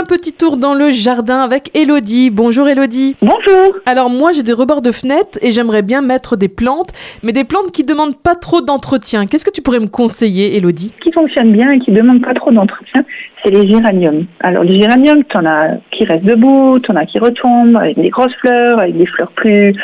un 0.00 0.04
petit 0.04 0.32
tour 0.32 0.56
dans 0.56 0.72
le 0.72 0.88
jardin 0.88 1.40
avec 1.40 1.76
Elodie. 1.76 2.30
Bonjour 2.30 2.66
Elodie. 2.68 3.16
Bonjour. 3.20 3.76
Alors 3.84 4.08
moi 4.08 4.32
j'ai 4.32 4.42
des 4.42 4.54
rebords 4.54 4.80
de 4.80 4.92
fenêtre 4.92 5.38
et 5.42 5.52
j'aimerais 5.52 5.82
bien 5.82 6.00
mettre 6.00 6.36
des 6.36 6.48
plantes, 6.48 6.88
mais 7.22 7.32
des 7.32 7.44
plantes 7.44 7.70
qui 7.70 7.82
demandent 7.82 8.16
pas 8.16 8.34
trop 8.34 8.62
d'entretien. 8.62 9.26
Qu'est-ce 9.26 9.44
que 9.44 9.50
tu 9.50 9.60
pourrais 9.60 9.78
me 9.78 9.88
conseiller 9.88 10.56
Elodie? 10.56 10.94
Qui 11.02 11.12
fonctionne 11.12 11.52
bien 11.52 11.72
et 11.72 11.80
qui 11.80 11.90
demande 11.90 12.22
pas 12.22 12.32
trop 12.32 12.50
d'entretien, 12.50 13.04
c'est 13.42 13.50
les 13.50 13.68
géraniums. 13.68 14.26
Alors 14.40 14.64
les 14.64 14.76
géraniums, 14.76 15.24
t'en 15.24 15.44
as 15.44 15.76
qui 15.90 16.04
restent 16.04 16.24
debout, 16.24 16.78
t'en 16.80 16.96
as 16.96 17.06
qui 17.06 17.18
retombent 17.18 17.76
avec 17.76 17.98
des 17.98 18.10
grosses 18.10 18.34
fleurs, 18.40 18.80
avec 18.80 18.96
des 18.96 19.06
fleurs 19.06 19.30
plus 19.32 19.74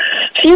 fines, 0.43 0.55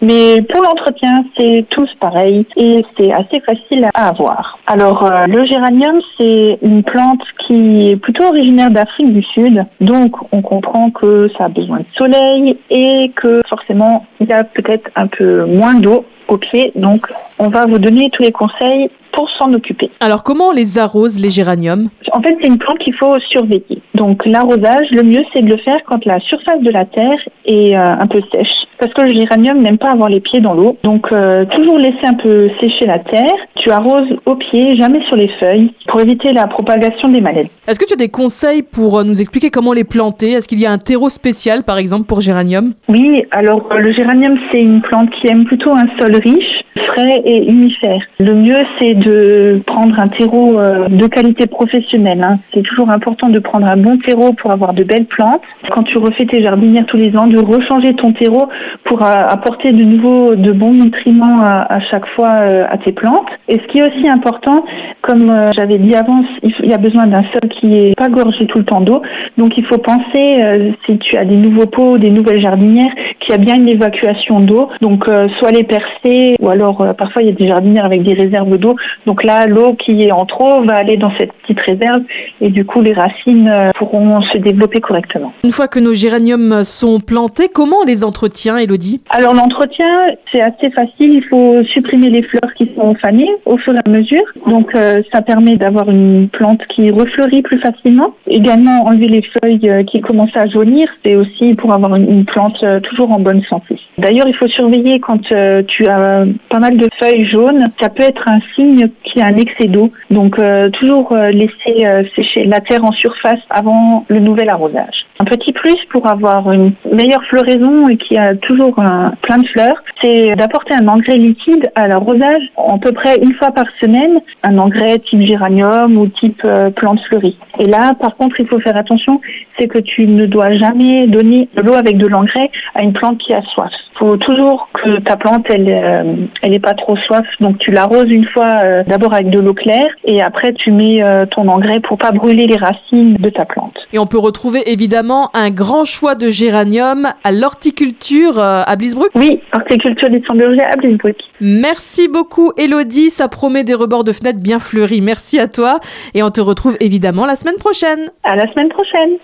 mais 0.00 0.42
pour 0.42 0.62
l'entretien, 0.62 1.24
c'est 1.36 1.64
tous 1.70 1.90
pareil 2.00 2.46
et 2.56 2.84
c'est 2.96 3.12
assez 3.12 3.40
facile 3.40 3.88
à 3.94 4.08
avoir. 4.08 4.58
Alors 4.66 5.04
euh, 5.04 5.26
le 5.26 5.44
géranium, 5.44 6.00
c'est 6.18 6.58
une 6.62 6.82
plante 6.82 7.22
qui 7.46 7.90
est 7.90 7.96
plutôt 7.96 8.24
originaire 8.24 8.70
d'Afrique 8.70 9.12
du 9.12 9.22
Sud, 9.22 9.64
donc 9.80 10.16
on 10.32 10.42
comprend 10.42 10.90
que 10.90 11.28
ça 11.36 11.44
a 11.44 11.48
besoin 11.48 11.78
de 11.78 11.86
soleil 11.96 12.58
et 12.70 13.12
que 13.16 13.42
forcément 13.48 14.06
il 14.20 14.28
y 14.28 14.32
a 14.32 14.44
peut-être 14.44 14.90
un 14.96 15.06
peu 15.06 15.44
moins 15.44 15.74
d'eau 15.74 16.04
au 16.28 16.38
pied, 16.38 16.72
donc 16.74 17.06
on 17.44 17.50
va 17.50 17.66
vous 17.66 17.78
donner 17.78 18.10
tous 18.10 18.22
les 18.22 18.32
conseils 18.32 18.90
pour 19.12 19.28
s'en 19.38 19.52
occuper. 19.52 19.90
Alors 20.00 20.24
comment 20.24 20.48
on 20.48 20.52
les 20.52 20.78
arrose 20.78 21.20
les 21.20 21.30
géraniums? 21.30 21.88
En 22.12 22.20
fait, 22.20 22.36
c'est 22.40 22.48
une 22.48 22.58
plante 22.58 22.78
qu'il 22.78 22.94
faut 22.94 23.16
surveiller. 23.30 23.80
Donc 23.94 24.26
l'arrosage, 24.26 24.88
le 24.90 25.02
mieux 25.02 25.24
c'est 25.32 25.42
de 25.42 25.50
le 25.50 25.56
faire 25.58 25.78
quand 25.86 26.04
la 26.04 26.18
surface 26.20 26.60
de 26.60 26.70
la 26.70 26.84
terre 26.84 27.18
est 27.44 27.76
euh, 27.76 27.80
un 27.80 28.06
peu 28.06 28.20
sèche. 28.32 28.48
Parce 28.78 28.92
que 28.92 29.02
le 29.02 29.14
géranium 29.20 29.58
n'aime 29.62 29.78
pas 29.78 29.90
avoir 29.90 30.08
les 30.08 30.20
pieds 30.20 30.40
dans 30.40 30.54
l'eau. 30.54 30.76
Donc 30.82 31.06
euh, 31.12 31.44
toujours 31.44 31.78
laisser 31.78 32.04
un 32.06 32.14
peu 32.14 32.50
sécher 32.60 32.86
la 32.86 32.98
terre. 32.98 33.36
Tu 33.56 33.70
arroses 33.70 34.08
au 34.26 34.34
pied, 34.34 34.76
jamais 34.76 35.04
sur 35.06 35.16
les 35.16 35.28
feuilles, 35.40 35.72
pour 35.86 36.00
éviter 36.00 36.32
la 36.32 36.46
propagation 36.46 37.08
des 37.08 37.20
maladies. 37.20 37.50
Est-ce 37.68 37.78
que 37.78 37.86
tu 37.86 37.94
as 37.94 37.96
des 37.96 38.08
conseils 38.08 38.62
pour 38.62 38.98
euh, 38.98 39.04
nous 39.04 39.20
expliquer 39.20 39.50
comment 39.50 39.72
les 39.72 39.84
planter? 39.84 40.32
Est-ce 40.32 40.48
qu'il 40.48 40.60
y 40.60 40.66
a 40.66 40.72
un 40.72 40.78
terreau 40.78 41.08
spécial 41.08 41.62
par 41.62 41.78
exemple 41.78 42.06
pour 42.06 42.20
géranium? 42.20 42.74
Oui, 42.88 43.24
alors 43.30 43.68
le 43.76 43.92
géranium 43.92 44.36
c'est 44.50 44.60
une 44.60 44.80
plante 44.82 45.10
qui 45.20 45.28
aime 45.28 45.44
plutôt 45.44 45.70
un 45.70 45.86
sol 46.00 46.16
riche 46.16 46.63
frais 46.76 47.22
et 47.24 47.50
humifère. 47.50 48.00
Le 48.18 48.34
mieux, 48.34 48.62
c'est 48.78 48.94
de 48.94 49.62
prendre 49.66 49.98
un 49.98 50.08
terreau 50.08 50.58
euh, 50.58 50.88
de 50.88 51.06
qualité 51.06 51.46
professionnelle. 51.46 52.22
Hein. 52.24 52.38
C'est 52.52 52.62
toujours 52.62 52.90
important 52.90 53.28
de 53.28 53.38
prendre 53.38 53.66
un 53.66 53.76
bon 53.76 53.98
terreau 53.98 54.32
pour 54.32 54.50
avoir 54.50 54.72
de 54.72 54.84
belles 54.84 55.06
plantes. 55.06 55.42
Quand 55.70 55.82
tu 55.82 55.98
refais 55.98 56.26
tes 56.26 56.42
jardinières 56.42 56.86
tous 56.86 56.96
les 56.96 57.16
ans, 57.16 57.26
de 57.26 57.38
rechanger 57.38 57.94
ton 57.94 58.12
terreau 58.12 58.48
pour 58.84 59.02
euh, 59.02 59.10
apporter 59.10 59.72
de 59.72 59.84
nouveaux, 59.84 60.34
de 60.34 60.52
bons 60.52 60.72
nutriments 60.72 61.40
à, 61.42 61.80
chaque 61.90 62.06
fois 62.14 62.32
euh, 62.40 62.64
à 62.68 62.78
tes 62.78 62.92
plantes. 62.92 63.28
Et 63.48 63.54
ce 63.54 63.66
qui 63.68 63.78
est 63.78 63.82
aussi 63.82 64.08
important, 64.08 64.64
comme 65.02 65.52
j'avais 65.56 65.78
dit 65.78 65.94
avant, 65.94 66.22
il 66.42 66.70
y 66.70 66.72
a 66.72 66.78
besoin 66.78 67.06
d'un 67.06 67.22
sol 67.32 67.48
qui 67.60 67.76
est 67.78 67.94
pas 67.96 68.08
gorgé 68.08 68.46
tout 68.46 68.58
le 68.58 68.64
temps 68.64 68.80
d'eau. 68.80 69.02
Donc 69.36 69.56
il 69.58 69.64
faut 69.66 69.78
penser, 69.78 70.72
si 70.86 70.98
tu 70.98 71.16
as 71.16 71.24
des 71.24 71.36
nouveaux 71.36 71.66
pots, 71.66 71.98
des 71.98 72.10
nouvelles 72.10 72.40
jardinières, 72.40 72.90
qu'il 73.20 73.32
y 73.32 73.34
a 73.34 73.38
bien 73.38 73.56
une 73.56 73.68
évacuation 73.68 74.40
d'eau. 74.40 74.68
Donc 74.80 75.04
soit 75.38 75.50
les 75.50 75.64
percer 75.64 76.36
ou 76.40 76.48
alors 76.48 76.63
euh, 76.64 76.92
parfois 76.92 77.22
il 77.22 77.28
y 77.28 77.30
a 77.30 77.34
des 77.34 77.48
jardinières 77.48 77.84
avec 77.84 78.02
des 78.02 78.14
réserves 78.14 78.56
d'eau. 78.58 78.76
Donc 79.06 79.24
là, 79.24 79.46
l'eau 79.46 79.74
qui 79.74 80.02
est 80.02 80.12
en 80.12 80.26
trop 80.26 80.62
va 80.64 80.76
aller 80.76 80.96
dans 80.96 81.12
cette 81.18 81.32
petite 81.32 81.60
réserve 81.60 82.02
et 82.40 82.50
du 82.50 82.64
coup 82.64 82.80
les 82.80 82.92
racines 82.92 83.48
euh, 83.48 83.70
pourront 83.78 84.22
se 84.22 84.38
développer 84.38 84.80
correctement. 84.80 85.32
Une 85.44 85.50
fois 85.50 85.68
que 85.68 85.78
nos 85.78 85.94
géraniums 85.94 86.64
sont 86.64 87.00
plantés, 87.00 87.48
comment 87.52 87.78
on 87.82 87.86
les 87.86 88.04
entretient, 88.04 88.56
Elodie 88.56 89.00
Alors 89.10 89.34
l'entretien, 89.34 89.86
c'est 90.32 90.40
assez 90.40 90.70
facile. 90.70 91.14
Il 91.14 91.24
faut 91.24 91.62
supprimer 91.64 92.10
les 92.10 92.22
fleurs 92.22 92.52
qui 92.56 92.70
sont 92.76 92.94
fanées 92.94 93.30
au 93.44 93.56
fur 93.58 93.74
et 93.74 93.80
à 93.84 93.88
mesure. 93.88 94.24
Donc 94.46 94.74
euh, 94.74 95.02
ça 95.12 95.22
permet 95.22 95.56
d'avoir 95.56 95.88
une 95.88 96.28
plante 96.28 96.60
qui 96.74 96.90
refleurit 96.90 97.42
plus 97.42 97.60
facilement. 97.60 98.14
Également 98.26 98.84
enlever 98.86 99.08
les 99.08 99.22
feuilles 99.22 99.84
qui 99.86 100.00
commencent 100.00 100.36
à 100.36 100.46
jaunir, 100.48 100.88
c'est 101.04 101.16
aussi 101.16 101.54
pour 101.54 101.72
avoir 101.72 101.94
une 101.96 102.24
plante 102.24 102.64
toujours 102.82 103.10
en 103.10 103.20
bonne 103.20 103.42
santé. 103.48 103.78
D'ailleurs, 103.98 104.26
il 104.26 104.34
faut 104.34 104.48
surveiller 104.48 105.00
quand 105.00 105.18
tu 105.18 105.86
as 105.86 106.24
pas 106.54 106.60
mal 106.60 106.76
de 106.76 106.88
feuilles 107.00 107.26
jaunes, 107.26 107.68
ça 107.80 107.88
peut 107.88 108.04
être 108.04 108.28
un 108.28 108.38
signe 108.54 108.88
qu'il 109.02 109.20
y 109.20 109.22
a 109.22 109.26
un 109.26 109.36
excès 109.36 109.66
d'eau. 109.66 109.90
Donc 110.10 110.38
euh, 110.38 110.70
toujours 110.70 111.10
euh, 111.10 111.30
laisser 111.30 111.84
euh, 111.84 112.04
sécher 112.14 112.44
la 112.44 112.60
terre 112.60 112.84
en 112.84 112.92
surface 112.92 113.40
avant 113.50 114.04
le 114.06 114.20
nouvel 114.20 114.48
arrosage. 114.48 115.03
Un 115.20 115.24
petit 115.24 115.52
plus 115.52 115.76
pour 115.90 116.10
avoir 116.10 116.50
une 116.50 116.72
meilleure 116.90 117.22
floraison 117.30 117.88
et 117.88 117.96
qui 117.96 118.18
a 118.18 118.34
toujours 118.34 118.74
plein 118.74 119.38
de 119.38 119.46
fleurs, 119.48 119.76
c'est 120.02 120.34
d'apporter 120.34 120.74
un 120.74 120.88
engrais 120.88 121.16
liquide 121.16 121.70
à 121.76 121.86
l'arrosage 121.86 122.42
à 122.56 122.76
peu 122.78 122.92
près 122.92 123.16
une 123.22 123.32
fois 123.34 123.52
par 123.52 123.64
semaine, 123.80 124.20
un 124.42 124.58
engrais 124.58 124.98
type 124.98 125.24
géranium 125.24 125.96
ou 125.96 126.08
type 126.08 126.42
plante 126.76 127.00
fleurie. 127.08 127.38
Et 127.60 127.66
là, 127.66 127.92
par 128.00 128.16
contre, 128.16 128.40
il 128.40 128.48
faut 128.48 128.58
faire 128.58 128.76
attention, 128.76 129.20
c'est 129.58 129.68
que 129.68 129.78
tu 129.78 130.06
ne 130.06 130.26
dois 130.26 130.52
jamais 130.54 131.06
donner 131.06 131.48
de 131.54 131.62
l'eau 131.62 131.74
avec 131.74 131.96
de 131.96 132.08
l'engrais 132.08 132.50
à 132.74 132.82
une 132.82 132.92
plante 132.92 133.18
qui 133.18 133.32
a 133.32 133.42
soif. 133.42 133.70
Il 133.94 133.98
faut 133.98 134.16
toujours 134.16 134.68
que 134.74 134.98
ta 134.98 135.16
plante, 135.16 135.46
elle, 135.48 136.26
elle 136.42 136.50
n'est 136.50 136.58
pas 136.58 136.74
trop 136.74 136.96
soif, 136.96 137.24
donc 137.40 137.58
tu 137.58 137.70
l'arroses 137.70 138.10
une 138.10 138.26
fois 138.26 138.82
d'abord 138.88 139.14
avec 139.14 139.30
de 139.30 139.38
l'eau 139.38 139.54
claire 139.54 139.88
et 140.04 140.20
après 140.20 140.52
tu 140.52 140.72
mets 140.72 141.00
ton 141.30 141.46
engrais 141.46 141.78
pour 141.78 141.96
pas 141.96 142.10
brûler 142.10 142.48
les 142.48 142.56
racines 142.56 143.14
de 143.14 143.30
ta 143.30 143.44
plante. 143.44 143.73
Et 143.92 143.98
on 143.98 144.06
peut 144.06 144.18
retrouver 144.18 144.70
évidemment 144.70 145.30
un 145.34 145.50
grand 145.50 145.84
choix 145.84 146.14
de 146.14 146.30
géranium 146.30 147.08
à 147.22 147.32
l'horticulture 147.32 148.38
à 148.38 148.74
Blisbruck 148.76 149.10
Oui, 149.14 149.40
horticulture 149.52 150.10
d'Istanbul 150.10 150.58
à. 150.60 151.16
Merci 151.40 152.08
beaucoup 152.08 152.52
Elodie, 152.56 153.10
ça 153.10 153.28
promet 153.28 153.64
des 153.64 153.74
rebords 153.74 154.04
de 154.04 154.12
fenêtres 154.12 154.40
bien 154.40 154.58
fleuris. 154.58 155.00
Merci 155.00 155.38
à 155.38 155.48
toi 155.48 155.80
et 156.14 156.22
on 156.22 156.30
te 156.30 156.40
retrouve 156.40 156.76
évidemment 156.80 157.26
la 157.26 157.36
semaine 157.36 157.56
prochaine. 157.56 158.10
À 158.22 158.36
la 158.36 158.50
semaine 158.52 158.68
prochaine. 158.68 159.18